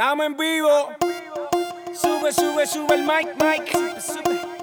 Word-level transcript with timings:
Estamos 0.00 0.26
en 0.26 0.36
vivo. 0.36 0.90
Sube, 1.92 2.32
sube, 2.32 2.64
sube 2.68 2.94
el 2.94 3.02
mic, 3.02 3.34
mic. 3.42 3.64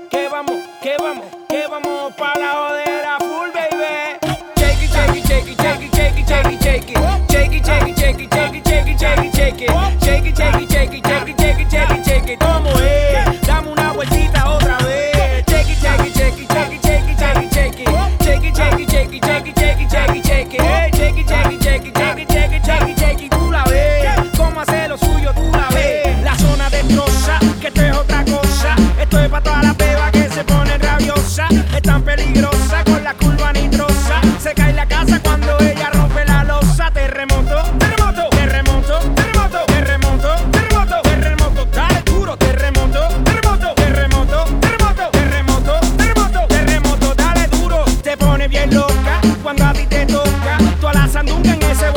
Que 0.09 0.29
vamos, 0.29 0.55
que 0.81 0.95
vamos, 0.97 1.25
que 1.49 1.67
vamos 1.67 2.13
para 2.15 2.39
la 2.39 2.53
jodera 2.53 3.17
full, 3.19 3.51
baby. 3.51 4.17
Shake 4.55 4.83
it, 4.83 4.91
shake 4.93 5.17
it, 5.17 5.27
shake 5.27 5.47
it, 5.49 5.59
shake 5.59 5.81
it, 5.81 5.93
shake 5.93 6.19
it, 6.19 6.25
shake 6.25 6.53
it, 6.53 6.64
Para 29.35 29.43
todas 29.43 29.63
las 29.65 29.75
bebas 29.75 30.11
que 30.11 30.29
se 30.29 30.45
ponen 30.45 30.79
rabiosas. 30.79 31.51
Es 31.51 31.81
tan 31.81 32.01
peligrosa 32.03 32.85
con 32.85 33.03
la 33.03 33.13
curva 33.15 33.51
nitrosa. 33.51 34.21
Se 34.39 34.53
cae 34.53 34.71
la 34.71 34.85
casa 34.85 35.19
cuando 35.21 35.59
ella 35.59 35.89
rompe 35.89 36.23
la 36.23 36.45
losa. 36.45 36.89
Terremoto, 36.91 37.61
terremoto, 37.77 38.29
terremoto, 38.29 38.95
terremoto, 39.09 39.65
terremoto, 39.65 40.35
terremoto, 40.53 41.01
terremoto. 41.01 41.65
Dale 41.65 42.01
duro, 42.05 42.37
terremoto, 42.37 43.09
terremoto, 43.25 43.73
terremoto, 43.75 44.45
terremoto, 44.61 45.11
terremoto, 45.11 45.79
terremoto, 45.81 46.47
terremoto. 46.47 47.15
Dale 47.15 47.47
duro, 47.49 47.83
te 48.03 48.15
pone 48.15 48.47
bien 48.47 48.73
loca 48.73 49.19
cuando 49.43 49.65
a 49.65 49.73
ti 49.73 49.85
te 49.85 50.05
toca. 50.05 50.57
Tú 50.79 50.87
a 50.87 50.93
la 50.93 51.09
sandunga 51.09 51.55
en 51.55 51.61
ese 51.61 51.91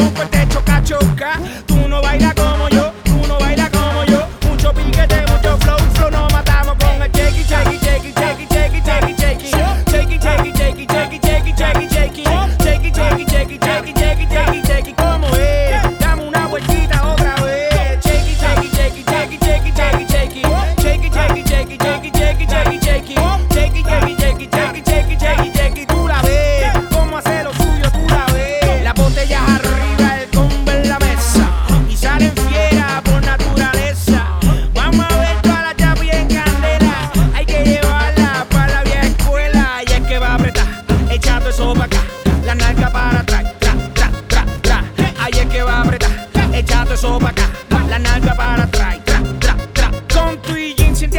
La 47.99 48.35
para 48.37 48.63
atrás. 48.63 48.99
Con 50.13 50.41
tu 50.43 50.57
y 50.57 50.75
jean 50.75 50.95
siente 50.95 51.19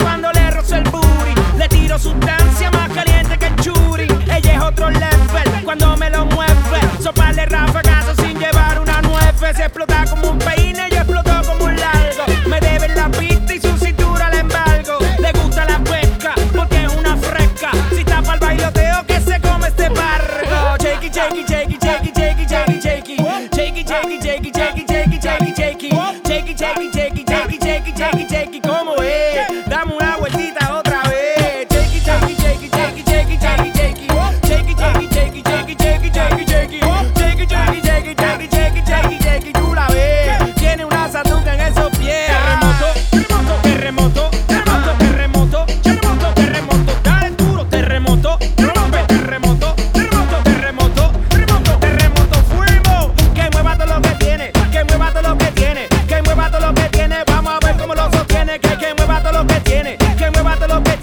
cuando 0.00 0.32
le 0.32 0.50
rozo 0.50 0.76
el 0.76 0.84
booty, 0.84 1.34
le 1.56 1.68
tiro 1.68 1.98
sustancia 1.98 2.70
más 2.72 2.88
caliente 2.90 3.38
que 3.38 3.46
el 3.46 3.56
churi. 3.56 4.08
Ella 4.24 4.54
es 4.54 4.60
otro 4.60 4.90
level 4.90 5.64
cuando 5.64 5.96
me 5.96 6.10
lo 6.10 6.26
mueve. 6.26 6.80
Soparle 7.00 7.46
rafagazos 7.46 8.16
sin 8.16 8.38
llevar 8.38 8.80
una 8.80 9.00
nueve. 9.02 9.54
Se 9.54 9.62
explota 9.62 10.04
como 10.10 10.30
un 10.30 10.38
peine, 10.38 10.88
yo 10.90 10.96
exploto 10.96 11.30
como 11.46 11.66
un 11.66 11.76
largo. 11.76 12.24
Me 12.48 12.58
deben 12.60 12.96
la 12.96 13.08
pista 13.10 13.54
y 13.54 13.60
su 13.60 13.76
cintura 13.78 14.30
le 14.30 14.40
embargo. 14.40 14.98
Le 15.20 15.32
gusta 15.32 15.64
la 15.66 15.78
pesca 15.84 16.34
porque 16.56 16.84
es 16.84 16.94
una 16.94 17.16
fresca. 17.16 17.70
Si 17.94 18.02
tapa 18.02 18.34
el 18.34 18.40
bailoteo 18.40 19.06
que 19.06 19.20
se 19.20 19.40
come 19.40 19.68
este 19.68 19.88
barco. 19.90 20.76
Shake 20.80 21.04
it, 21.04 21.14
shake 21.14 21.36
it, 21.36 21.48
shake 21.48 21.70
it, 21.70 21.82
shake 21.82 22.04
it, 22.04 22.16
shake 24.56 24.78
it, 24.78 24.87
Que 58.78 58.94
mueva 58.94 59.20
todo 59.20 59.32
lo 59.32 59.46
que 59.46 59.60
tiene, 59.60 59.96
que 59.96 60.30
mueva 60.30 60.56
todo 60.56 60.76
lo 60.76 60.82
que 60.84 60.97